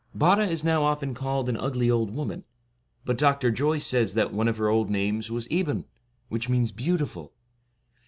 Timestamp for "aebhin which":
5.49-6.49